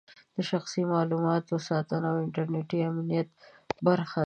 د 0.35 0.37
شخصي 0.49 0.81
معلوماتو 0.93 1.55
ساتنه 1.67 2.09
د 2.13 2.17
انټرنېټي 2.25 2.79
امنیت 2.89 3.29
برخه 3.87 4.17
ده. 4.19 4.19